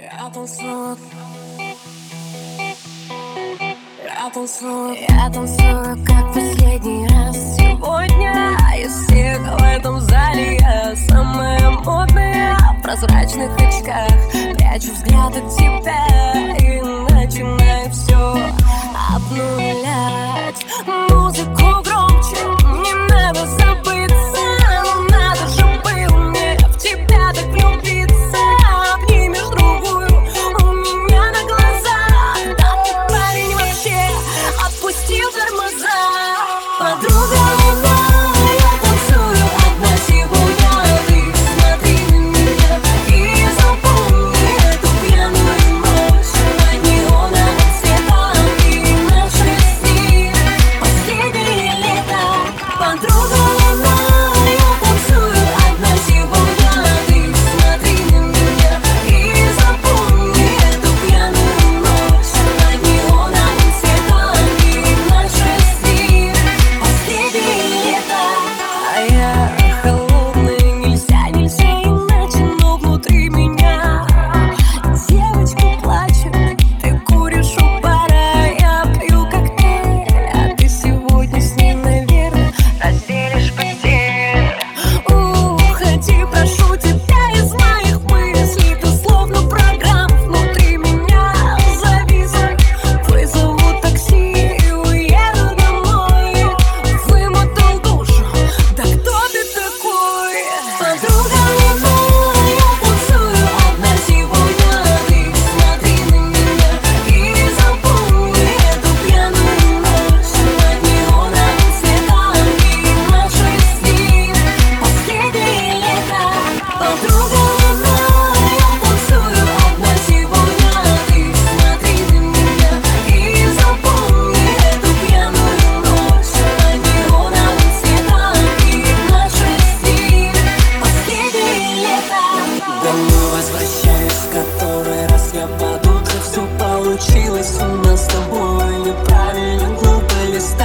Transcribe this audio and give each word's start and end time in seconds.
Я 0.00 0.30
танцую. 0.30 0.96
Я 4.96 5.30
танцую, 5.30 6.06
как 6.06 6.32
последний 6.32 7.06
раз. 7.08 7.36
Сегодня 7.56 8.56
из 8.78 8.92
всех 9.04 9.40
в 9.40 9.62
этом 9.62 10.00
зале 10.00 10.56
я 10.56 10.96
самая 10.96 11.70
модная 11.84 12.56
В 12.78 12.82
прозрачных 12.82 13.54
очках. 13.56 14.10
Прячу 14.56 14.92
взгляд 14.92 15.36
от 15.36 15.56
тебя 15.56 16.69
подруга 36.80 37.59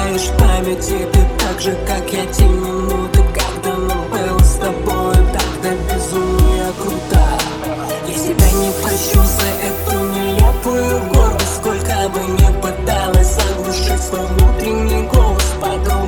теряешь 0.00 0.30
памяти 0.38 1.08
Ты 1.12 1.20
так 1.38 1.60
же, 1.60 1.76
как 1.86 2.12
я, 2.12 2.26
те 2.26 2.44
минуты 2.44 3.22
Когда 3.34 3.76
нам 3.76 4.08
было 4.10 4.38
с 4.38 4.54
тобой 4.56 5.14
тогда 5.14 5.94
безумие 5.94 6.72
круто. 6.80 7.22
Я 8.06 8.14
себя 8.14 8.50
не 8.52 8.70
прощу 8.82 9.20
за 9.22 9.48
эту 9.66 9.98
нелепую 10.14 11.12
гордость 11.12 11.56
Сколько 11.56 12.08
бы 12.08 12.20
не 12.20 12.60
пыталась 12.60 13.34
заглушить 13.34 14.02
свой 14.02 14.26
внутренний 14.26 15.06
голос 15.08 15.44
Подумай 15.60 15.99